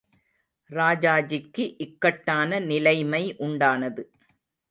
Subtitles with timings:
[0.69, 4.05] ராஜாஜிக்கு இக்கட்டான நிலைமை உண்டானது.